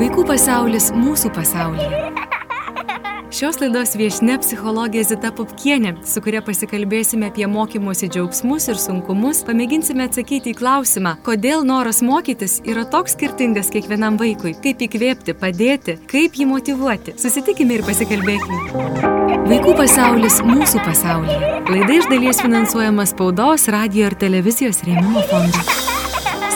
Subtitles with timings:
[0.00, 1.98] Vaikų pasaulis mūsų pasaulyje.
[3.36, 10.06] Šios laidos viešne psichologė Zita Pupkienė, su kuria pasikalbėsime apie mokymosi džiaugsmus ir sunkumus, pamėginsime
[10.08, 16.40] atsakyti į klausimą, kodėl noras mokytis yra toks skirtingas kiekvienam vaikui, kaip įkvėpti, padėti, kaip
[16.40, 17.18] jį motivuoti.
[17.20, 18.64] Susitikime ir pasikalbėkime.
[19.52, 21.54] Vaikų pasaulis mūsų pasaulyje.
[21.68, 25.89] Laida iš dalies finansuojama spaudos, radio ir televizijos rėmimo fondo.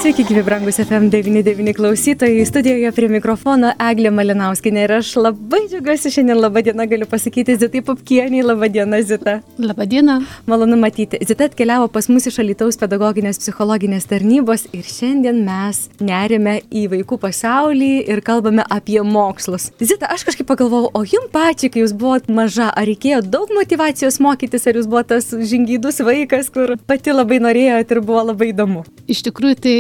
[0.04, 2.44] Sveiki, gyvi brangus FM99 klausytojai.
[2.44, 7.80] Studijoje prie mikrofono Eglė Malinauskinė ir aš labai džiaugiuosi šiandien labą dieną galiu pasakyti Zitai
[7.80, 8.42] Pupkieniai.
[8.44, 9.38] Labą dieną, Zita.
[9.56, 10.18] Labą dieną.
[10.44, 11.16] Malonu matyti.
[11.24, 17.16] Zita atkeliavo pas mus iš Alitaus pedagoginės psichologinės tarnybos ir šiandien mes nerime į vaikų
[17.24, 19.70] pasaulį ir kalbame apie mokslus.
[19.80, 24.20] Zita, aš kažkaip pagalvojau, o jums pačiai, kai jūs buvote maža, ar reikėjo daug motivacijos
[24.20, 28.84] mokytis, ar jūs buvote tas žingydus vaikas, kur pati labai norėjote ir buvo labai įdomu?
[29.08, 29.76] Iš tikrųjų, tai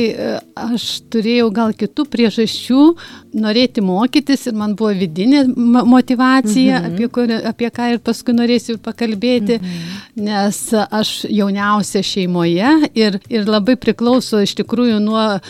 [0.54, 2.82] aš turėjau gal kitų priežasčių
[3.34, 6.92] norėti mokytis ir man buvo vidinė motivacija, mhm.
[6.92, 10.00] apie, kur, apie ką ir paskui norėsiu pakalbėti, mhm.
[10.26, 15.40] nes aš jauniausia šeimoje ir, ir labai priklauso iš tikrųjų nuo e,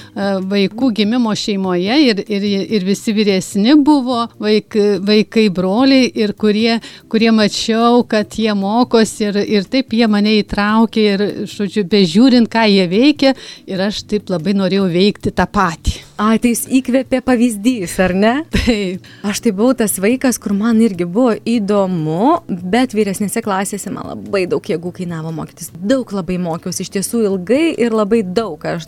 [0.53, 6.79] vaikų gimimo šeimoje ir, ir, ir visi vyresni buvo vaik, vaikai, broliai ir kurie,
[7.13, 12.67] kurie mačiau, kad jie mokosi ir, ir taip jie mane įtraukė ir, žodžiu, bežiūrint, ką
[12.71, 13.35] jie veikia
[13.71, 15.95] ir aš taip labai labai norėjau veikti tą patį.
[16.15, 18.33] Ai, tai jis įkvėpė pavyzdys, ar ne?
[18.55, 19.03] Taip.
[19.27, 24.45] Aš tai buvau tas vaikas, kur man irgi buvo įdomu, bet vyresnėse klasėse man labai
[24.51, 25.73] daug jėgų kainavo mokytis.
[25.75, 28.63] Daug labai mokiausi, iš tiesų ilgai ir labai daug.
[28.63, 28.87] Aš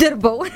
[0.00, 0.46] dirbau.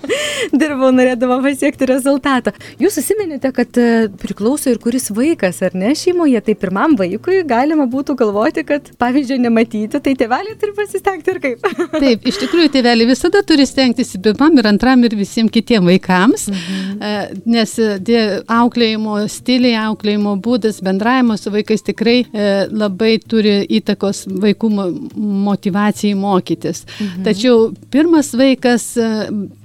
[0.62, 2.54] dirbau, norėdama pasiekti rezultatą.
[2.80, 6.40] Jūs susiminėte, kad e, priklauso ir kuris vaikas, ar ne, šeimoje.
[6.48, 11.70] Tai pirmam vaikui galima būtų galvoti, kad pavyzdžio nematyti, tai tėveliai turi pasistengti ir kaip.
[12.00, 16.46] Taip, iš tikrųjų, tėveliai visada turi stengtis ir pirmam, ir antram, ir visiems kitiems vaikams,
[16.52, 16.84] mhm.
[16.96, 17.10] E,
[17.52, 17.72] nes
[18.06, 24.70] tie auklėjimo stiliai, auklėjimo būdas, bendravimas su vaikais tikrai e, labai turi įtakos vaikų
[25.16, 26.84] motivacijai mokytis.
[26.96, 27.26] Mhm.
[27.26, 29.10] Tačiau pirmas vaikas e,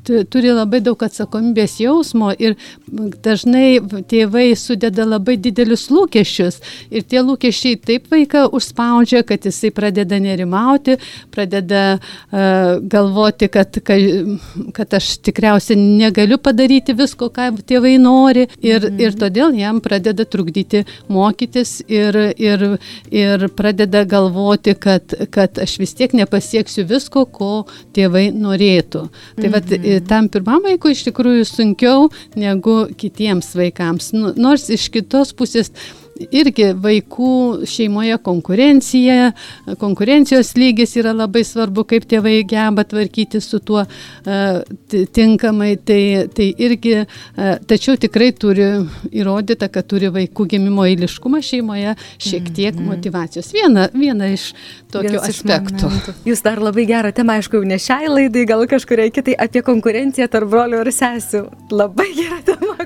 [0.05, 2.57] turi labai daug atsakomybės jausmo ir
[3.23, 3.79] dažnai
[4.09, 6.59] tėvai sudeda labai didelius lūkesčius
[6.91, 10.97] ir tie lūkesčiai taip vaiką užspaudžia, kad jisai pradeda nerimauti,
[11.31, 14.01] pradeda uh, galvoti, kad, kad,
[14.75, 18.99] kad aš tikriausiai negaliu padaryti visko, ką tėvai nori ir, mhm.
[19.01, 22.65] ir todėl jam pradeda trukdyti mokytis ir, ir,
[23.11, 27.51] ir pradeda galvoti, kad, kad aš vis tiek nepasieksiu visko, ko
[27.95, 29.05] tėvai norėtų.
[29.37, 29.55] Tai mhm.
[29.55, 29.75] vat,
[30.09, 34.11] tam pirmam vaikui iš tikrųjų sunkiau negu kitiems vaikams.
[34.15, 35.73] Nu, nors iš kitos pusės
[36.31, 37.31] irgi vaikų
[37.69, 39.31] šeimoje konkurencija,
[39.81, 44.61] konkurencijos lygis yra labai svarbu, kaip tėvai geba tvarkyti su tuo uh,
[45.17, 46.01] tinkamai, tai,
[46.35, 48.67] tai irgi, uh, tačiau tikrai turi
[49.11, 53.51] įrodyta, kad turi vaikų gimimo eiliškumą šeimoje šiek tiek mm motivacijos.
[53.53, 54.49] Viena, viena iš
[54.91, 55.91] tokių Vienas aspektų.
[55.91, 60.27] Iš Jūs dar labai gerą temą, aišku, ne šiai laidai, gal kažkuriai kitai apie konkurenciją
[60.31, 61.43] tarp brolių ir sesių.
[61.71, 62.40] Labai tema,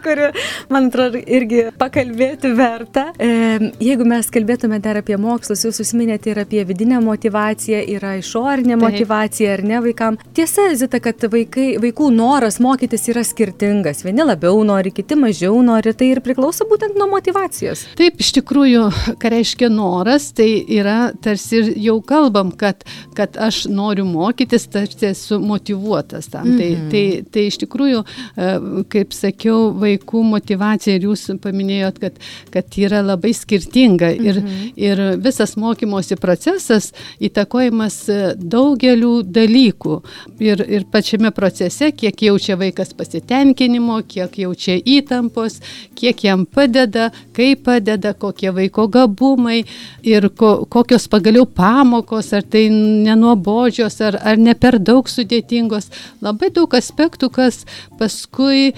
[0.05, 0.29] kuri,
[0.73, 3.07] man atrodo, irgi pakalbėti verta.
[3.19, 8.77] E, jeigu mes kalbėtume dar apie mokslus, jūs užsiminėte ir apie vidinę motivaciją, yra išorinė
[8.81, 10.19] motivacija, ar ne vaikam.
[10.37, 14.03] Tiesa, Zita, kad vaikai, vaikų noras mokytis yra skirtingas.
[14.05, 17.85] Vieni labiau nori, kiti mažiau nori, tai ir priklauso būtent nuo motivacijos.
[17.99, 18.85] Taip, iš tikrųjų,
[19.21, 22.85] ką reiškia noras, tai yra tarsi jau kalbam, kad,
[23.17, 26.45] kad aš noriu mokytis, tarsi esu motivuotas tam.
[26.45, 26.59] Mm -hmm.
[26.59, 26.89] tai, mhm.
[26.91, 28.03] tai, tai iš tikrųjų,
[28.37, 28.51] e,
[28.89, 32.19] kaip sakiau, vaikų motivacija ir jūs paminėjot, kad,
[32.53, 34.73] kad yra labai skirtinga ir, mhm.
[34.75, 40.01] ir visas mokymosi procesas įtakojamas e, daugelių dalykų.
[40.39, 45.61] Ir, ir pačiame procese, kiek jaučia vaikas pasitenkinimo, kiek jaučia įtampos,
[45.95, 49.63] kiek jam padeda, kaip padeda, kokie vaiko gabumai
[50.03, 55.89] ir ko, kokios pagaliau pamokos, ar tai nenuobodžios, ar, ar ne per daug sudėtingos.
[56.25, 57.63] Labai daug aspektų, kas
[57.99, 58.75] paskui e,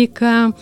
[0.00, 0.52] vaiką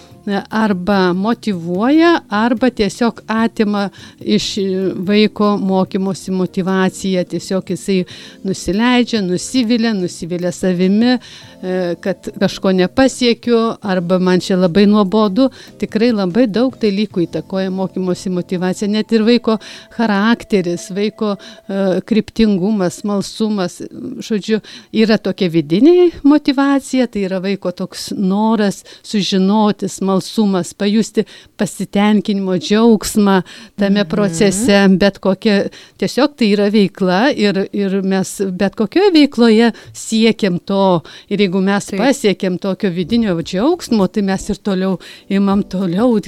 [0.50, 3.88] arba motivuoja, arba tiesiog atima
[4.20, 4.56] iš
[4.94, 8.04] vaiko mokymosi motivaciją, tiesiog jisai
[8.44, 11.16] nusileidžia, nusivilia, nusivilia savimi,
[11.62, 15.48] e, kad kažko nepasiekiu, arba man čia labai nuobodu.
[15.80, 19.58] Tikrai labai daug dalykų įtakoja mokymosi motivacija, net ir vaiko
[19.96, 23.80] charakteris, vaiko e, kryptingumas, malsumas.
[24.28, 24.60] Žodžiu,
[24.92, 31.24] yra tokia vidinė motivacija, tai yra vaiko toks noras sužinoti, smalsumas smalsumas, pajusti
[31.56, 33.42] pasitenkinimo džiaugsmą
[33.76, 34.08] tame mhm.
[34.08, 35.68] procese, bet kokia,
[35.98, 41.86] tiesiog tai yra veikla ir, ir mes bet kokioje veikloje siekiam to ir jeigu mes
[41.88, 42.00] Taip.
[42.00, 44.98] pasiekėm tokio vidinio džiaugsmo, tai mes ir toliau
[45.28, 46.18] imam toliau,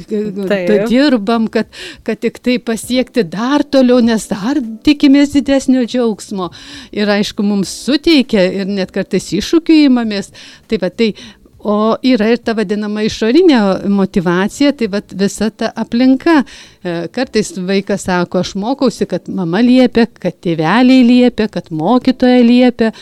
[0.90, 1.69] dirbam, kad,
[2.06, 6.50] kad tik tai pasiekti dar toliau, nes dar tikimės didesnio džiaugsmo.
[6.93, 10.32] Ir aišku, mums suteikia ir net kartais iššūkių įmamės.
[10.70, 11.12] Tai va, tai
[11.60, 13.58] O yra ir ta vadinama išorinė
[13.92, 16.38] motivacija, tai vat, visa ta aplinka.
[16.80, 22.94] E, kartais vaikas sako, aš mokausi, kad mama liepia, kad tėveliai liepia, kad mokytoja liepia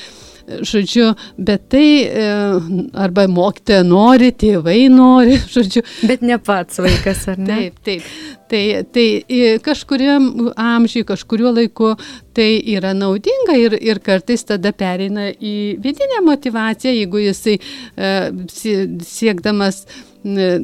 [0.67, 2.25] žodžiu, bet tai e,
[2.99, 5.85] arba mokytoja nori, tėvai nori, žodžiu.
[6.09, 7.55] Bet ne pats vaikas, ar ne?
[7.55, 8.11] Taip, taip.
[8.49, 8.63] Tai,
[8.97, 9.05] tai
[9.61, 11.91] kažkuriam amžiui, kažkuriuo laiku
[12.33, 18.13] tai yra naudinga ir, ir kartais tada pereina į vidinę motivaciją, jeigu jisai e,
[19.05, 19.83] siekdamas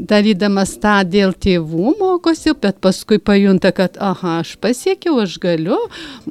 [0.09, 5.79] darydamas tą dėl tėvų mokosi, bet paskui pajunta, kad, aha, aš pasiekiau, aš galiu,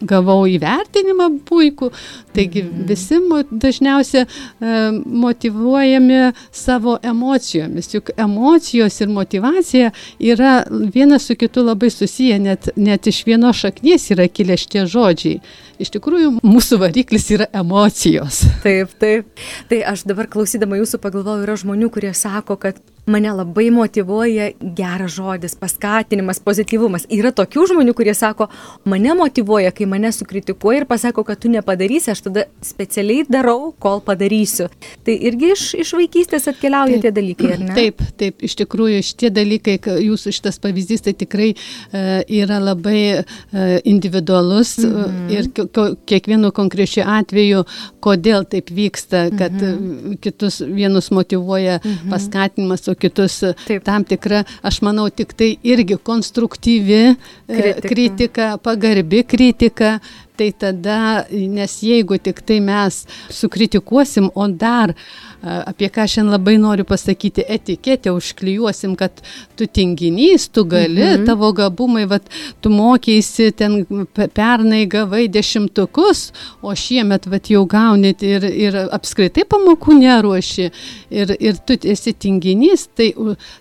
[0.02, 1.92] gavau įvertinimą puikų.
[2.34, 2.86] Taigi mhm.
[2.90, 3.20] visi
[3.52, 4.78] dažniausiai e,
[5.26, 6.22] motivuojami
[6.52, 13.24] savo emocijomis, juk emocijos ir motivacija yra vienas su kitu labai susiję, net, net iš
[13.28, 15.40] vienos šaknies yra kilę šitie žodžiai.
[15.82, 18.44] Iš tikrųjų, mūsų variklis yra emocijos.
[18.64, 19.46] Taip, taip.
[19.70, 25.12] Tai aš dabar klausydama jūsų pagalvojau, yra žmonių, kurie sako, kad mane labai motivuoja geras
[25.18, 27.06] žodis, paskatinimas, pozityvumas.
[27.12, 28.48] Yra tokių žmonių, kurie sako,
[28.88, 34.00] mane motivuoja, kai mane sukritikuoja ir pasako, kad tu nepadarysi, aš tada specialiai darau, kol
[34.06, 34.70] padarysiu.
[35.04, 37.76] Tai irgi iš, iš vaikystės atkeliauja taip, tie dalykai, ar ne?
[37.76, 39.76] Taip, taip, iš tikrųjų šitie dalykai,
[40.08, 45.32] jūsų šitas pavyzdys, tai tikrai uh, yra labai uh, individualus mm -hmm.
[45.36, 47.66] ir kiekvienu konkrečiu atveju,
[48.00, 50.18] kodėl taip vyksta, kad mm -hmm.
[50.24, 52.10] kitus vienus motivuoja mm -hmm.
[52.10, 53.84] paskatinimas, o kitus Taip.
[53.86, 57.16] tam tikra, aš manau, tik tai irgi konstruktyvi e,
[57.48, 59.98] kritika, kritika pagarbi kritika,
[60.38, 64.96] tai tada, nes jeigu tik tai mes sukritikuosim, o dar
[65.44, 69.22] apie ką šiandien labai noriu pasakyti, etiketę užklijuosim, kad
[69.58, 71.26] tu tinginys, tu gali, mhm.
[71.28, 72.28] tavo gabumai, vat,
[72.62, 73.84] tu mokėsi, ten
[74.16, 76.26] pernai gavai dešimtukus,
[76.62, 82.88] o šiemet vat, jau gauni ir, ir apskritai pamokų neruoši ir, ir tu esi tinginys,
[82.98, 83.12] tai,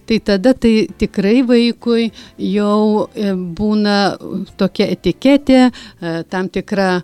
[0.09, 2.11] tai tada tai tikrai vaikui
[2.53, 3.97] jau e, būna
[4.61, 7.03] tokia etiketė, e, tam tikra tikra,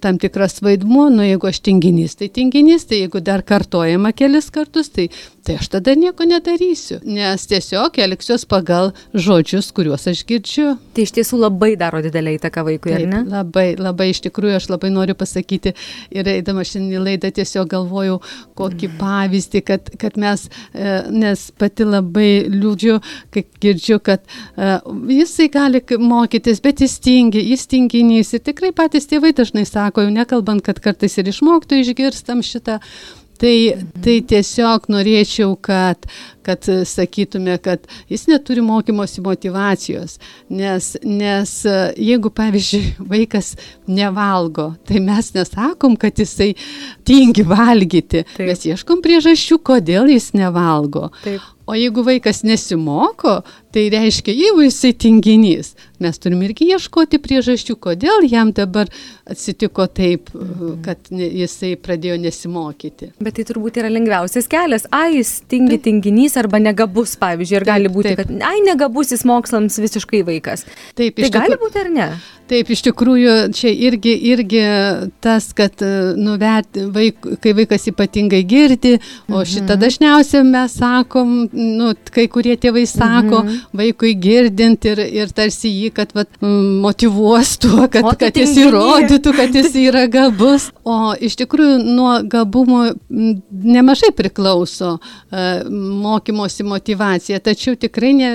[0.00, 3.42] tam tikras vaidmuo, nu jeigu aš tinginys, tai tinginys, tai jeigu dar
[3.88, 5.08] kartojama kelis kartus, tai,
[5.44, 10.76] tai aš tada nieko nedarysiu, nes tiesiog elgsiuos pagal žodžius, kuriuos aš girdžiu.
[10.94, 13.22] Tai iš tiesų labai daro didelį įtaką vaikui, Taip, ar ne?
[13.32, 15.72] Labai, labai iš tikrųjų aš labai noriu pasakyti
[16.12, 18.18] ir eidama šiandien laidą tiesiog galvojau,
[18.58, 18.98] kokį mm.
[19.00, 22.98] pavyzdį, kad, kad mes, e, nes pati labai liūdžiu,
[23.32, 29.08] kai girdžiu, kad uh, jisai gali mokytis, bet jis tingi, jis tinginys ir tikrai patys
[29.08, 32.78] tėvai dažnai sako, jau nekalbant, kad kartais ir išmoktų išgirstam šitą.
[33.38, 33.54] Tai,
[34.02, 36.08] tai tiesiog norėčiau, kad,
[36.46, 40.16] kad sakytume, kad jis neturi mokymosi motivacijos,
[40.50, 41.52] nes, nes
[41.94, 43.52] jeigu, pavyzdžiui, vaikas
[43.86, 46.54] nevalgo, tai mes nesakom, kad jisai
[47.06, 48.48] tingi valgyti, Taip.
[48.50, 51.08] mes ieškom priežasčių, kodėl jis nevalgo.
[51.22, 51.46] Taip.
[51.68, 53.42] O jeigu vaikas nesimoko,
[53.76, 58.88] tai reiškia, jeigu jisai tinginys, mes turim irgi ieškoti priežasčių, kodėl jam dabar
[59.28, 60.78] atsitiko taip, mhm.
[60.86, 63.10] kad jisai pradėjo nesimokyti.
[63.20, 64.88] Bet tai turbūt yra lengviausias kelias.
[64.96, 65.84] Ai, jis tingi taip.
[65.90, 68.24] tinginys arba negabus, pavyzdžiui, ir gali būti, taip.
[68.24, 70.64] kad, ai, negabusis mokslams visiškai vaikas.
[70.96, 72.10] Taip, tai gali būti ar ne?
[72.48, 74.62] Taip, iš tikrųjų, čia irgi, irgi
[75.24, 75.82] tas, kad
[76.16, 78.94] nuvert, vaik, kai vaikas ypatingai girdi,
[79.28, 79.48] o mhm.
[79.52, 83.58] šitą dažniausiai mes sakom, nu, kai kurie tėvai sako, mhm.
[83.76, 89.34] vaikui girdint ir, ir tarsi jį, kad vat, motivuos tuo, kad, o, kad jis įrodytų,
[89.36, 90.70] kad jis yra gabus.
[90.88, 98.30] O iš tikrųjų nuo gabumo nemažai priklauso uh, mokymosi motivacija, tačiau tikrai ne,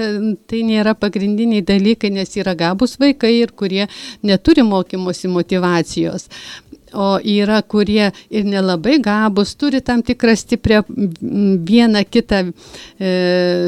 [0.49, 3.87] tai nėra pagrindiniai dalykai, nes yra gabus vaikai ir kurie
[4.23, 6.29] neturi mokymosi motivacijos
[6.93, 10.83] o yra, kurie ir nelabai gabus, turi tam tikrą stiprią
[11.67, 13.13] vieną kitą e,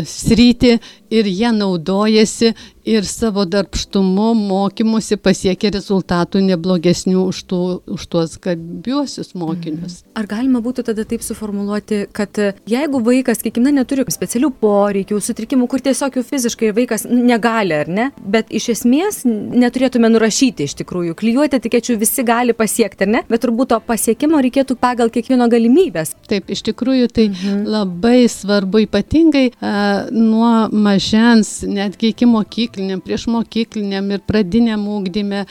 [0.10, 0.76] sritį
[1.10, 2.54] ir jie naudojasi
[2.86, 7.62] ir savo darbštumu, mokymusi pasiekia rezultatų neblogesnių už, tų,
[7.96, 10.04] už tuos gabiuosius mokinius.
[10.04, 10.12] Mhm.
[10.22, 12.38] Ar galima būtų tada taip suformuoluoti, kad
[12.70, 18.08] jeigu vaikas, kiekviena neturi specialių poreikių, sutrikimų, kur tiesiog jau fiziškai vaikas negali, ar ne,
[18.22, 23.46] bet iš esmės neturėtume nurašyti iš tikrųjų, klyjuoti etikečių visi gali pasiekti, ar ne, bet
[23.48, 26.14] turbūt to pasiekimo reikėtų pagal kiekvieno galimybės.
[26.30, 27.66] Taip, iš tikrųjų tai mhm.
[27.66, 29.74] labai svarbu ypatingai a,
[30.14, 30.54] nuo
[30.96, 35.44] mažens, netgi iki mokykliniam, prieš mokykliniam ir pradiniam ūkdyme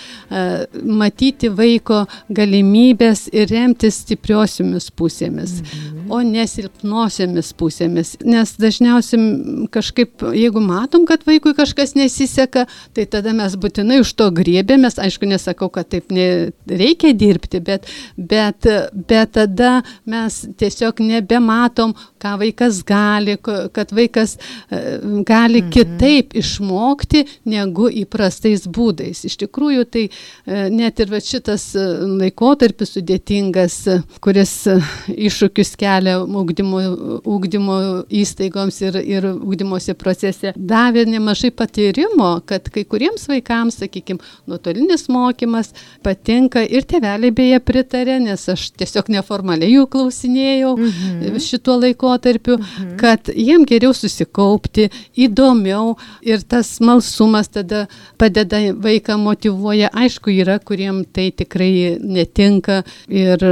[0.85, 6.07] matyti vaiko galimybės ir remtis stipriosiomis pusėmis, mhm.
[6.13, 8.15] o nesilpnosiomis pusėmis.
[8.25, 14.31] Nes dažniausiai kažkaip, jeigu matom, kad vaikui kažkas nesiseka, tai tada mes būtinai už to
[14.35, 14.99] griebėmės.
[15.05, 16.13] Aišku, nesakau, kad taip
[16.71, 19.77] reikia dirbti, bet, bet, bet tada
[20.09, 24.39] mes tiesiog nebematom, ką vaikas gali, kad vaikas
[24.71, 25.71] gali mhm.
[25.75, 29.25] kitaip išmokti negu įprastais būdais.
[29.29, 31.85] Iš tikrųjų, tai e, net ir šitas e,
[32.23, 33.79] laikotarpis sudėtingas,
[34.25, 34.79] kuris e,
[35.29, 36.83] iššūkius kelia ūkdymo,
[37.23, 37.79] ūkdymo
[38.23, 45.73] įstaigoms ir, ir ūkdymosi procese, davė nemažai patyrimo, kad kai kuriems vaikams, sakykime, nuotolinis mokymas
[46.05, 51.39] patinka ir tėveliai beje pritarė, nes aš tiesiog neformaliai jų klausinėjau mhm.
[51.43, 52.95] šituo laikotarpiu, mhm.
[53.01, 54.89] kad jiem geriau susikaupti,
[55.27, 57.87] įdomiau ir tas smalsumas tada
[58.21, 59.91] padeda vaiką motivuoja.
[59.95, 63.45] Aišku, yra, kuriem tai tikrai netinka ir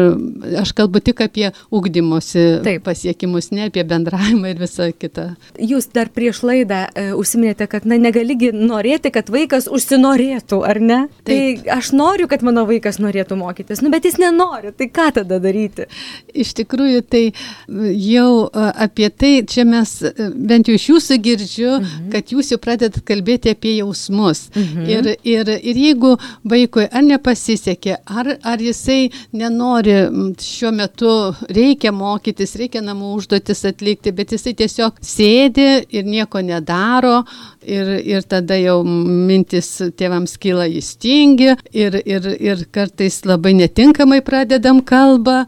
[0.60, 2.84] aš kalbu tik apie ūkdymosi Taip.
[2.86, 5.32] pasiekimus, ne apie bendravimą ir visą kitą.
[5.60, 11.00] Jūs dar prieš laidą e, užsiminėte, kad na, negaligi norėti, kad vaikas užsinorėtų, ar ne?
[11.22, 11.64] Taip.
[11.64, 15.38] Tai aš noriu, kad mano vaikas norėtų mokytis, nu, bet jis nenori, tai ką tada
[15.42, 15.88] daryti?
[16.32, 17.24] Iš tikrųjų, tai
[17.68, 22.10] jau e, apie tai čia mes, e, bent jau iš jūsų girdžiu, mhm.
[22.12, 24.50] kad jūs jau pradedat kalbėti kalbėti apie jausmus.
[24.54, 24.86] Mhm.
[24.86, 29.94] Ir, ir, ir jeigu vaikui ar nepasisekė, ar, ar jisai nenori,
[30.42, 37.22] šiuo metu reikia mokytis, reikia namų užduotis atlikti, bet jisai tiesiog sėdi ir nieko nedaro,
[37.64, 44.82] ir, ir tada jau mintis tėvams kyla įstingi ir, ir, ir kartais labai netinkamai pradedam
[44.84, 45.42] kalbą,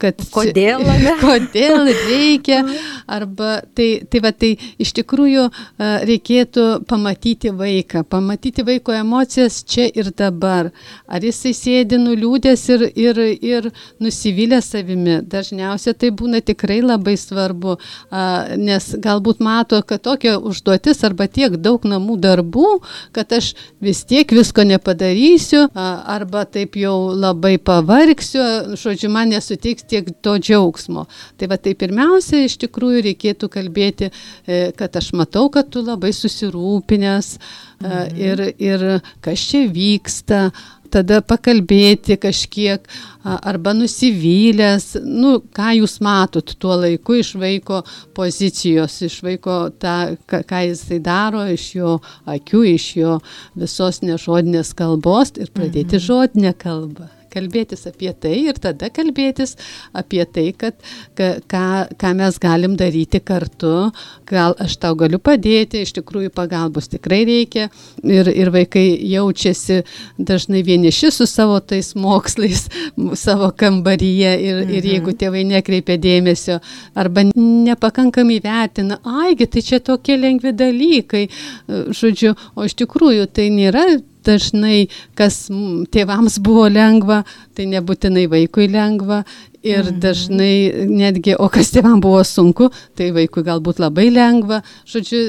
[0.00, 0.84] kad kodėl,
[1.24, 2.62] kodėl reikia,
[3.06, 5.46] arba tai, tai va tai iš tikrųjų
[6.10, 10.70] reikėtų pamatyti vaiką, pamatyti vaiko emocijas čia ir dabar.
[11.06, 13.70] Ar jisai sėdi nuliūdęs ir, ir, ir
[14.02, 15.20] nusivylę savimi.
[15.30, 17.76] Dažniausiai tai būna tikrai labai svarbu,
[18.60, 22.68] nes galbūt mato, kad tokia užduotis arba tie tiek daug namų darbų,
[23.14, 23.52] kad aš
[23.84, 31.06] vis tiek visko nepadarysiu, arba taip jau labai pavargsiu, žodžiu, man nesutiks tiek to džiaugsmo.
[31.38, 34.10] Tai va tai pirmiausia, iš tikrųjų reikėtų kalbėti,
[34.46, 37.36] e, kad aš matau, kad tu labai susirūpinęs
[37.82, 38.16] mhm.
[38.16, 38.86] ir, ir
[39.24, 40.48] kas čia vyksta,
[40.94, 42.84] tada pakalbėti kažkiek
[43.24, 47.80] arba nusivylęs, nu, ką jūs matot tuo laiku iš vaiko
[48.16, 51.98] pozicijos, iš vaiko tą, ką jisai daro, iš jo
[52.30, 53.18] akių, iš jo
[53.58, 56.06] visos nežodinės kalbos ir pradėti mhm.
[56.08, 59.56] žodinę kalbą kalbėtis apie tai ir tada kalbėtis
[59.96, 60.78] apie tai, kad
[61.18, 61.64] ką,
[62.00, 63.90] ką mes galim daryti kartu,
[64.28, 67.68] gal aš tau galiu padėti, iš tikrųjų pagalbos tikrai reikia.
[68.04, 69.82] Ir, ir vaikai jaučiasi
[70.18, 72.66] dažnai vieniši su savo tais mokslais,
[73.24, 74.74] savo kambaryje ir, mhm.
[74.78, 76.60] ir jeigu tėvai nekreipia dėmesio
[76.98, 81.26] arba nepakankamai vertina, aigi, tai čia tokie lengvi dalykai,
[81.68, 83.86] žodžiu, o iš tikrųjų tai nėra
[84.26, 84.86] dažnai,
[85.18, 85.44] kas
[85.94, 87.22] tėvams buvo lengva,
[87.54, 89.22] tai nebūtinai vaikui lengva.
[89.64, 90.00] Ir mhm.
[90.02, 92.68] dažnai netgi, o kas tėvam buvo sunku,
[92.98, 94.58] tai vaikui galbūt labai lengva.
[94.90, 95.20] Žodžiu,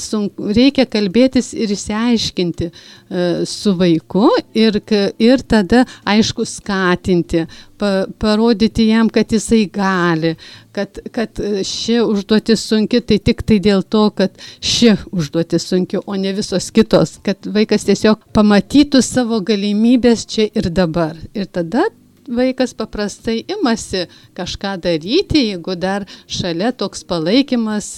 [0.00, 4.80] sunku, reikia kalbėtis ir išsiaiškinti uh, su vaiku ir,
[5.20, 7.44] ir tada, aišku, skatinti,
[7.76, 10.34] pa, parodyti jam, kad jisai gali,
[10.72, 16.16] kad, kad ši užduotis sunki, tai tik tai dėl to, kad ši užduotis sunki, o
[16.16, 17.18] ne visos kitos.
[17.26, 21.18] Kad vaikas tiesiog pamatytų savo galimybės čia ir dabar.
[21.36, 21.90] Ir tada
[22.28, 27.88] vaikas paprastai imasi kažką daryti, jeigu dar šalia toks palaikymas,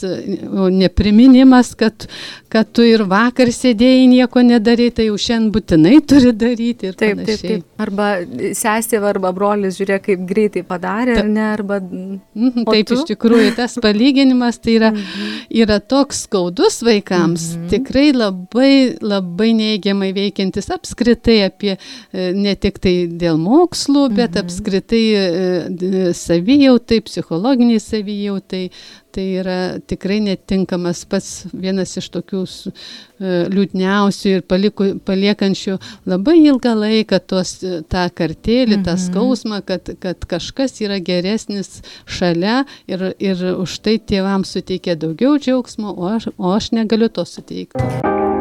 [0.73, 2.07] nepriminimas, kad,
[2.49, 6.93] kad tu ir vakar sėdėjai nieko nedarai, tai jau šiandien būtinai turi daryti.
[6.95, 7.37] Taip, panašiai.
[7.43, 7.85] taip, taip.
[7.85, 8.09] Arba
[8.57, 11.81] sesė arba brolis žiūrėk, kaip greitai padarė, Ta, ar ne, arba...
[11.83, 12.99] Mhm, taip, tu?
[12.99, 15.37] iš tikrųjų, tas palyginimas tai yra, mhm.
[15.65, 17.69] yra toks skaudus vaikams, mhm.
[17.75, 18.73] tikrai labai,
[19.05, 24.45] labai neigiamai veikiantis apskritai apie e, ne tik tai dėl mokslų, bet mhm.
[24.45, 28.69] apskritai e, savijautai, psichologiniai savijautai,
[29.15, 32.73] tai yra tikrai netinkamas pats vienas iš tokių e,
[33.53, 35.77] liūdniausių ir paliku, paliekančių
[36.11, 38.87] labai ilgą laiką tos, tą kartėlį, mhm.
[38.89, 45.39] tą skausmą, kad, kad kažkas yra geresnis šalia ir, ir už tai tėvams suteikia daugiau
[45.39, 48.14] džiaugsmo, o aš, o aš negaliu to suteikti.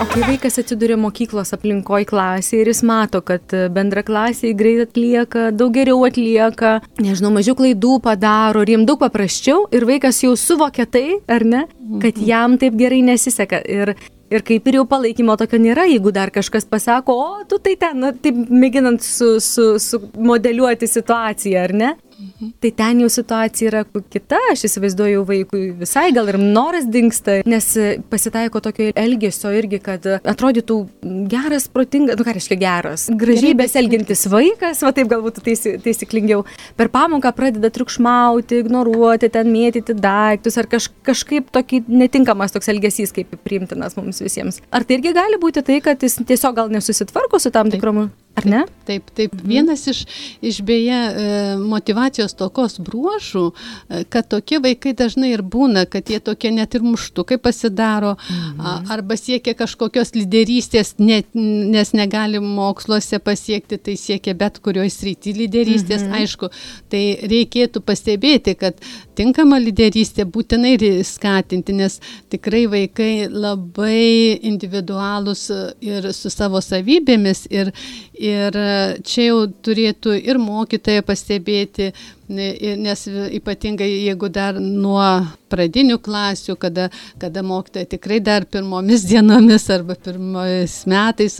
[0.00, 5.50] O kai vaikas atsiduria mokyklos aplinkoje klasėje ir jis mato, kad bendra klasė greit atlieka,
[5.52, 10.88] daug geriau atlieka, nežinau, mažiau klaidų padaro ir jiems daug paprasčiau ir vaikas jau suvokia
[10.88, 11.66] tai, ar ne,
[12.00, 12.26] kad mhm.
[12.30, 13.60] jam taip gerai nesiseka.
[13.68, 13.94] Ir
[14.32, 17.98] Ir kaip ir jau palaikymo tokio nėra, jeigu dar kažkas pasako, o tu tai ten,
[18.00, 21.90] na, taip mėginant su, su, su modeliuoti situaciją, ar ne?
[22.22, 22.52] Mhm.
[22.62, 23.80] Tai ten jau situacija yra
[24.12, 27.66] kita, aš įsivaizduoju vaikui visai gal ir noras dinksta, nes
[28.12, 30.76] pasitaiko tokio elgesio irgi, kad atrodytų
[31.32, 36.44] geras, protingas, nu ką reiškia geras, gražiai beselgintis vaikas, va taip galbūt taisy, taisyklingiau,
[36.78, 43.14] per pamoką pradeda triukšmauti, ignoruoti, ten mėtyti daiktus ar kaž, kažkaip tokį netinkamas toks elgesys,
[43.16, 44.62] kaip priimtinas mums visiems.
[44.70, 48.46] Ar tai irgi gali būti tai, kad jis tiesiog gal nesusitvarko su tam tikrom Ar
[48.48, 48.62] ne?
[48.88, 49.34] Taip, taip.
[49.34, 49.48] Mhm.
[49.48, 49.98] Vienas iš,
[50.40, 51.24] iš beje e,
[51.60, 56.84] motivacijos tokos bruožų, e, kad tokie vaikai dažnai ir būna, kad jie tokie net ir
[56.86, 58.88] muštukai pasidaro, mhm.
[58.92, 66.06] arba siekia kažkokios lyderystės, net, nes negali moksluose pasiekti, tai siekia bet kurioje srity lyderystės.
[66.06, 66.22] Mhm.
[66.22, 66.50] Aišku,
[66.92, 68.80] tai reikėtų pastebėti, kad
[69.18, 70.76] tinkama lyderystė būtinai
[71.06, 71.98] skatinti, nes
[72.32, 75.48] tikrai vaikai labai individualūs
[75.84, 77.46] ir su savo savybėmis.
[77.52, 77.72] Ir,
[78.22, 78.54] Ir
[79.02, 81.88] čia jau turėtų ir mokytoja pastebėti,
[82.32, 83.06] nes
[83.38, 85.04] ypatingai jeigu dar nuo
[85.52, 86.88] pradinių klasių, kada,
[87.20, 91.38] kada mokytoja tikrai dar pirmomis dienomis arba pirmomis metais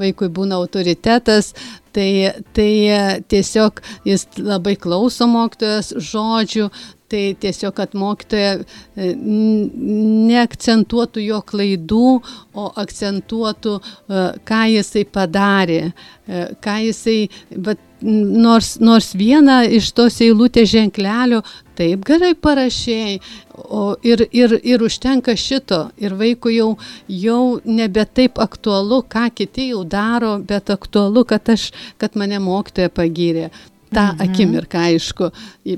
[0.00, 1.54] vaikui būna autoritetas,
[1.94, 2.70] tai, tai
[3.30, 6.68] tiesiog jis labai klauso mokytojas žodžių,
[7.14, 9.10] tai tiesiog, kad mokytoja e,
[10.30, 12.10] neakcentuotų jo klaidų,
[12.58, 15.80] o akcentuotų, e, ką jisai padarė,
[16.26, 17.18] e, ką jisai,
[17.54, 21.40] bet nors, nors vieną iš tos eilutės ženklelio
[21.78, 23.16] taip gerai parašėjai,
[23.54, 26.70] o ir, ir, ir užtenka šito, ir vaikui jau,
[27.08, 32.92] jau nebe taip aktualu, ką kiti jau daro, bet aktualu, kad, aš, kad mane mokytoja
[32.94, 33.50] pagyrė
[33.94, 34.22] tą mhm.
[34.24, 35.30] akimirką, aišku.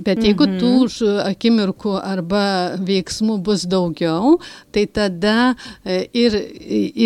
[0.05, 0.59] Bet jeigu mhm.
[0.61, 2.45] tų akimirkų arba
[2.83, 4.37] veiksmų bus daugiau,
[4.75, 5.55] tai tada
[5.85, 6.37] e, ir,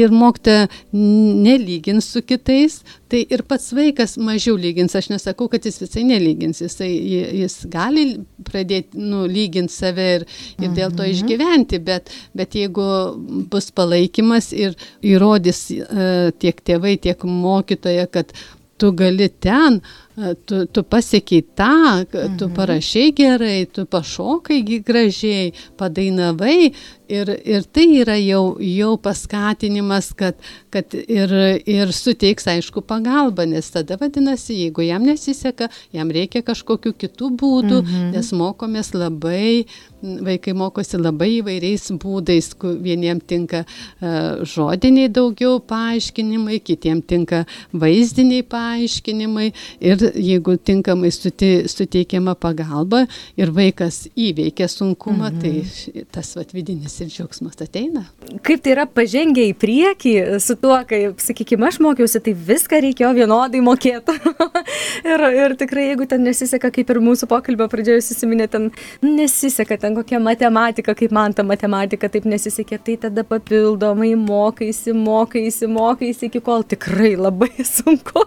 [0.00, 4.94] ir mokytoja nelygins su kitais, tai ir pats vaikas mažiau lygins.
[4.96, 6.90] Aš nesakau, kad jis visai nelygins, jisai,
[7.40, 8.06] jis gali
[8.46, 10.28] pradėti nu, lyginti save ir,
[10.60, 11.10] ir dėl to mhm.
[11.16, 12.86] išgyventi, bet, bet jeigu
[13.50, 18.32] bus palaikymas ir įrodys uh, tiek tėvai, tiek mokytoja, kad
[18.80, 19.80] tu gali ten,
[20.46, 22.54] tu, tu pasiekiai tą, tu mhm.
[22.56, 26.72] parašiai gerai, tu pašokai gražiai, padainavai
[27.10, 30.38] ir, ir tai yra jau, jau paskatinimas, kad,
[30.74, 31.32] kad ir,
[31.68, 37.80] ir suteiks aišku pagalbą, nes tada vadinasi, jeigu jam nesiseka, jam reikia kažkokių kitų būdų,
[37.84, 38.10] mhm.
[38.16, 39.66] nes mokomės labai,
[40.00, 47.44] vaikai mokosi labai įvairiais būdais, vieniems tinka uh, žodiniai daugiau paaiškinimai, kitiems tinka
[47.76, 49.50] vaizdiniai paaiškinimai
[49.84, 53.04] ir jeigu tinkamai suteikiama pagalba
[53.38, 55.94] ir vaikas įveikia sunkumą, tai mhm.
[55.94, 58.06] tai tas vat, vidinis ir džiaugsmas ateina.
[58.46, 63.12] Kaip tai yra pažengę į priekį su tuo, kai, sakykime, aš mokiausi, tai viską reikėjo
[63.16, 64.16] vienodai mokėti.
[65.04, 68.70] ir, ir tikrai, jeigu ten nesiseka, kaip ir mūsų pokalbio pradžioje susiminė, ten
[69.04, 75.68] nesiseka, ten kokia matematika, kaip man ta matematika taip nesisekė, tai tada papildomai mokaisi, mokaisi,
[75.70, 78.24] mokaisi, iki kol tikrai labai sunku.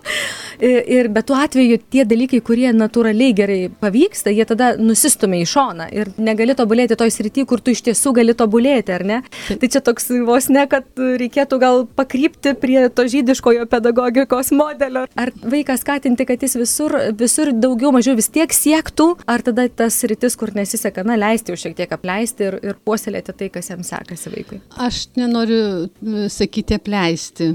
[0.64, 5.50] Ir, ir bet tuo atveju tie dalykai, kurie natūraliai gerai pavyksta, jie tada nusistumia į
[5.50, 9.20] šoną ir negali tobulėti toj srity, kur tu iš tiesų gali tobulėti, ar ne?
[9.50, 15.06] Tai čia toks vos ne, kad reikėtų gal pakrypti prie to žydiškojo pedagogikos modelio.
[15.20, 20.00] Ar vaiką skatinti, kad jis visur, visur daugiau mažiau vis tiek siektų, ar tada tas
[20.02, 23.84] sritis, kur nesiseka, na, leisti jau šiek tiek apleisti ir, ir puoselėti tai, kas jam
[23.86, 24.62] sekasi vaikui?
[24.82, 25.90] Aš nenoriu
[26.34, 27.54] sakyti apleisti.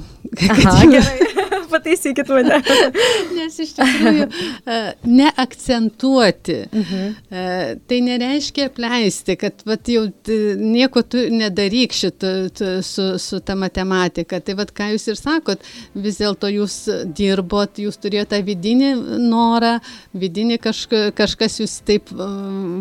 [0.51, 1.28] Aha, gerai
[1.79, 2.61] pataisykit mane.
[3.39, 6.59] Nes iš tikrųjų e, neakcentuoti.
[6.69, 7.17] Mhm.
[7.31, 7.47] E,
[7.89, 10.07] tai nereiškia apleisti, kad vat, jau
[10.59, 12.35] nieko tu nedaryk šitą
[12.85, 14.43] su, su ta matematika.
[14.45, 15.65] Tai vad ką jūs ir sakot,
[15.99, 16.81] vis dėlto jūs
[17.17, 18.93] dirbot, jūs turėjote tą vidinį
[19.29, 19.79] norą,
[20.19, 22.11] vidinį kažka, kažkas jūs taip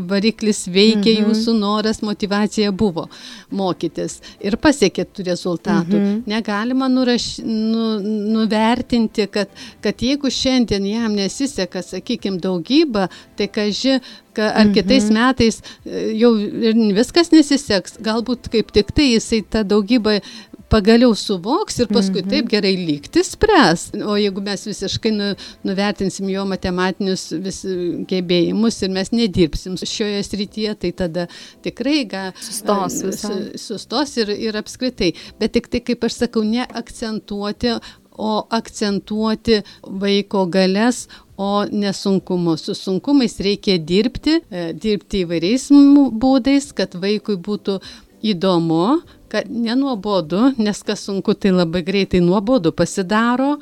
[0.10, 1.30] variklis veikė, mhm.
[1.30, 3.08] jūsų noras, motivacija buvo
[3.56, 5.98] mokytis ir pasiekėt tų rezultatų.
[5.98, 6.18] Mhm.
[6.28, 8.87] Negalima nuraš, nu, nuvertinti,
[9.34, 9.52] kad,
[9.84, 14.00] kad jeigu šiandien jam nesiseka, sakykime, daugybą, tai kažkai
[14.38, 15.14] ar kitais mhm.
[15.14, 20.20] metais e, jau ir viskas nesiseks, galbūt kaip tik tai jisai tą daugybą
[20.68, 22.32] pagaliau suvoks ir paskui mhm.
[22.32, 23.88] taip gerai lygti spręs.
[24.04, 25.30] O jeigu mes visiškai nu,
[25.68, 27.62] nuvertinsim jo matematinius vis,
[28.10, 31.28] gebėjimus ir mes nedirbsim šioje srityje, tai tada
[31.66, 35.14] tikrai ga, sustos, su, sustos ir, ir apskritai.
[35.40, 37.78] Bet tik tai, kaip aš sakau, neakcentuoti,
[38.18, 39.62] o akcentuoti
[40.02, 41.06] vaiko galės,
[41.38, 42.66] o ne sunkumus.
[42.66, 45.70] Su sunkumais reikia dirbti, e, dirbti įvairiais
[46.18, 47.78] būdais, kad vaikui būtų
[48.26, 53.58] įdomu, kad nenuobodu, nes kas sunku, tai labai greitai nuobodu pasidaro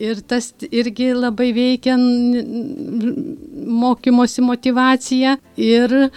[0.00, 1.96] ir tas irgi labai veikia
[3.80, 6.08] mokymosi motivaciją ir e,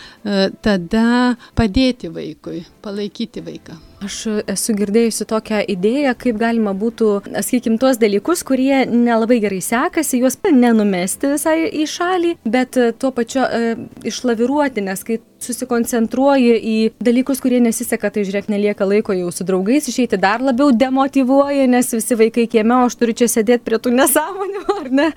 [0.63, 3.77] tada padėti vaikui, palaikyti vaiką.
[4.03, 4.17] Aš
[4.51, 10.39] esu girdėjusi tokią idėją, kaip galima būtų, sakykim, tuos dalykus, kurie nelabai gerai sekasi, juos
[10.43, 13.75] nenumesti visai į šalį, bet tuo pačiu e,
[14.09, 19.87] išlaviruoti, nes kai susikoncentruoji į dalykus, kurie nesiseka, tai žiūrėk, nelieka laiko jau su draugais,
[19.91, 23.93] išeiti dar labiau demotivuoja, nes visi vaikai kieme, o aš turiu čia sėdėti prie tų
[23.97, 25.07] nesąmonių, ar ne?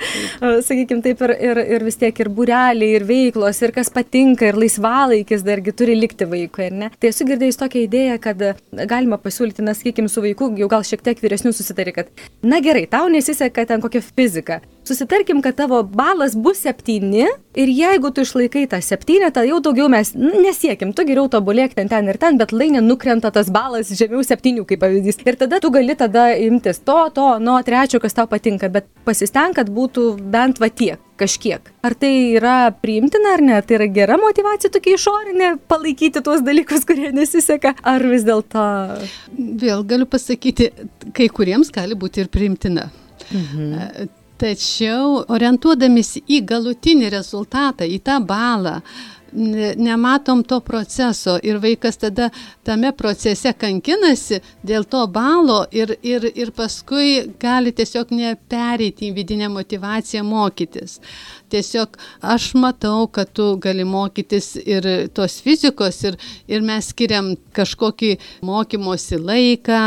[0.67, 4.61] Sakykime, taip ir, ir, ir vis tiek ir bureliai, ir veiklos, ir kas patinka, ir
[4.61, 6.93] laisvalaikis dargi turi likti vaikui, ar ne?
[7.01, 8.47] Tai esu girdėjus tokią idėją, kad
[8.91, 12.11] galima pasiūlyti, na, sakykime, su vaiku, jau gal šiek tiek vyresnių susitari, kad,
[12.47, 14.61] na gerai, tau nesiseka ten kokia fizika.
[14.87, 17.25] Susitarkim, kad tavo balas bus septyni
[17.59, 22.07] ir jeigu tu išlaikai tą septynetą, jau daugiau mes nesiekim, tu geriau tobulėk ten, ten
[22.07, 25.19] ir ten, bet lai nenukrenta tas balas žemiau septynių, kaip pavyzdys.
[25.27, 29.57] Ir tada tu gali tada imtis to, to, nuo trečio, kas tau patinka, bet pasisteng,
[29.59, 31.73] kad būtų bent va tiek kažkiek.
[31.83, 33.57] Ar tai yra priimtina ar ne?
[33.67, 38.69] Tai yra gera motivacija tokia išorinė palaikyti tuos dalykus, kurie nesiseka, ar vis dėlto...
[39.35, 40.71] Vėl galiu pasakyti,
[41.17, 42.87] kai kuriems gali būti ir priimtina.
[43.33, 44.07] Mhm.
[44.37, 48.81] Tačiau orientuodamis į galutinį rezultatą, į tą balą,
[49.77, 52.31] nematom to proceso ir vaikas tada
[52.65, 59.49] tame procese kankinasi dėl to balo ir, ir, ir paskui gali tiesiog nepereiti į vidinę
[59.53, 61.01] motivaciją mokytis.
[61.53, 66.17] Tiesiog aš matau, kad tu gali mokytis ir tos fizikos ir,
[66.51, 69.83] ir mes skiriam kažkokį mokymosi laiką,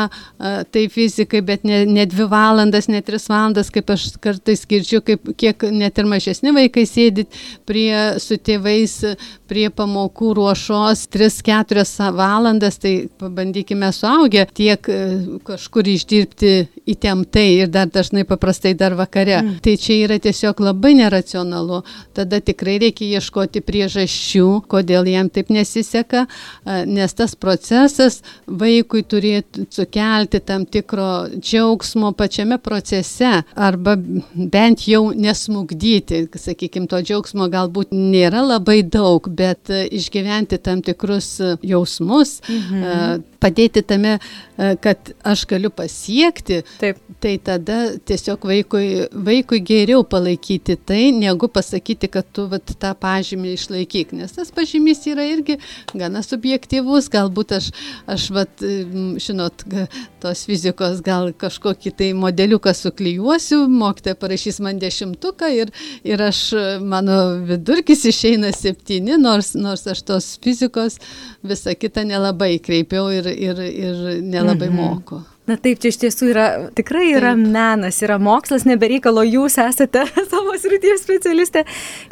[0.71, 5.33] tai fizikai, bet ne, ne dvi valandas, ne tris valandas, kaip aš kartais girdžiu, kaip,
[5.39, 7.27] kiek net ir mažesni vaikai sėdi
[7.67, 7.91] prie
[8.23, 8.99] su tėvais
[9.49, 14.99] prie pamokų ruošos 3-4 valandas, tai pabandykime suaugę tiek e,
[15.47, 16.53] kažkur išdirbti
[16.93, 19.39] įtemptai ir dar dažnai paprastai dar vakare.
[19.41, 19.57] Mm.
[19.65, 21.48] Tai čia yra tiesiog labai neracionalu.
[22.15, 26.25] Tada tikrai reikia ieškoti priežasčių, kodėl jam taip nesiseka,
[26.89, 36.25] nes tas procesas vaikui turėtų sukelti tam tikro džiaugsmo pačiame procese arba bent jau nesmugdyti,
[36.35, 43.25] sakykime, to džiaugsmo galbūt nėra labai daug, bet išgyventi tam tikrus jausmus, mhm.
[43.39, 44.17] Padėti tame,
[44.83, 46.99] kad aš galiu pasiekti, Taip.
[47.21, 48.87] Tai tada tiesiog vaikui,
[49.25, 55.03] vaikui geriau palaikyti tai, negu pasakyti, kad tu vat, tą pažymį išlaikyk, nes tas pažymys
[55.11, 55.57] yra irgi
[55.93, 57.69] gana subjektivus, galbūt aš,
[58.09, 58.65] aš vat,
[59.23, 59.65] žinot,
[60.23, 65.73] tos fizikos gal kažkokį tai modeliuką suklyjuosiu, mokytoja parašys man dešimtuką ir,
[66.07, 66.43] ir aš,
[66.83, 70.99] mano vidurkis išeina septyni, nors, nors aš tos fizikos
[71.45, 74.79] visą kitą nelabai kreipiau ir, ir, ir nelabai mhm.
[74.79, 75.21] moku.
[75.49, 76.45] Na taip, čia iš tiesų yra,
[76.77, 77.47] tikrai yra taip.
[77.55, 81.63] menas, yra mokslas, nebereikalo, jūs esate savo srities specialistė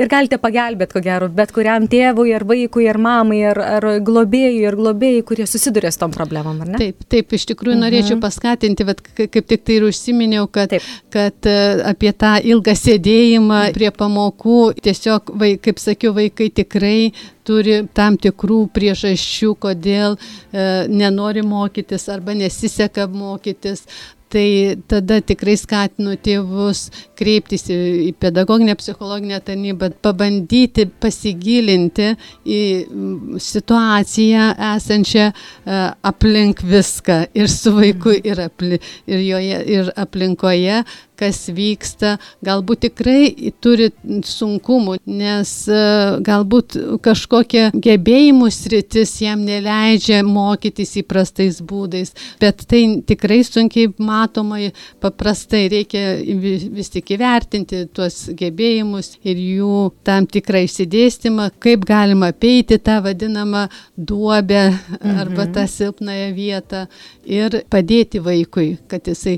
[0.02, 4.63] ir galite pagelbėti, ko gero, bet kuriam tėvui, ar vaikui, ar mamai, ar, ar globėjui,
[4.69, 6.82] ar globėjai, kurie susiduria su tom problemom, ar ne?
[6.82, 7.86] Taip, taip, iš tikrųjų mhm.
[7.86, 10.89] norėčiau paskatinti, bet kaip tik tai ir užsiminiau, kad, taip.
[11.13, 11.58] kad e,
[11.93, 16.97] apie tą ilgą sėdėjimą prie pamokų, tiesiog, vaik, kaip sakiau, vaikai tikrai
[17.48, 20.20] turi tam tikrų priežasčių, kodėl e,
[20.92, 23.86] nenori mokytis arba nesiseka mokytis.
[24.28, 32.10] Tai tada tikrai skatinu tėvus kreiptis į, pedagoginę psichologinę tarnybą, pabandyti pasigilinti
[32.44, 32.62] į
[33.40, 35.34] situaciją esančią e,
[36.12, 40.84] aplink viską ir su vaiku ir, apli, ir, joje, ir aplinkoje,
[41.18, 43.90] kas vyksta, galbūt tikrai turi
[44.28, 45.80] sunkumų, nes e,
[46.26, 54.71] galbūt kažkokia gebėjimų sritis jam neleidžia mokytis įprastais būdais, bet tai tikrai sunkiai matomai,
[55.03, 56.17] paprastai reikia
[56.77, 63.67] vis tik įvertinti tuos gebėjimus ir jų tam tikrą išsidėstymą, kaip galima apeiti tą vadinamą
[63.97, 64.65] duobę
[65.01, 65.53] arba mhm.
[65.56, 66.86] tą silpnąją vietą
[67.25, 69.38] ir padėti vaikui, kad jisai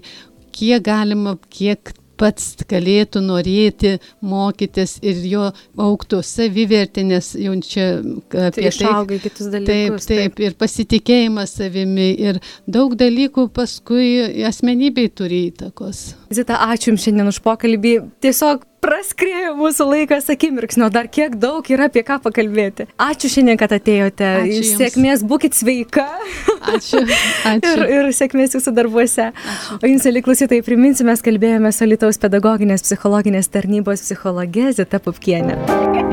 [0.55, 7.87] kiek galima, kiek pats galėtų norėti mokytis ir jo auktų savivertė, nes jau čia
[8.29, 9.69] apie tai išaugai kitus dalykus.
[9.69, 16.09] Taip, taip, taip, ir pasitikėjimas savimi ir daug dalykų paskui asmenybei turi įtakos.
[16.33, 17.93] Zita, ačiū Jums šiandien už pokalbį.
[18.23, 22.87] Tiesiog praskriejo mūsų laikas akimirksnio, dar kiek daug yra apie ką pakalbėti.
[23.01, 24.29] Ačiū šiandien, kad atėjote.
[24.43, 26.07] Ačiū sėkmės, būkite sveika.
[26.73, 27.03] Ačiū.
[27.53, 27.73] Ačiū.
[27.75, 29.29] ir, ir sėkmės jūsų darbuose.
[29.33, 29.79] Ačiū.
[29.79, 35.59] O jums, liklausytai, priminsime, mes kalbėjome su Lietuvos pedagoginės psichologinės tarnybos psichologė Zita Pupkienė.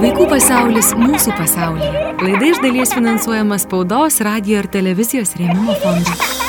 [0.01, 2.09] Vaikų pasaulis mūsų pasaulyje.
[2.25, 6.46] Laida iš dalies finansuojama spaudos, radio ir televizijos rėmimo fondo.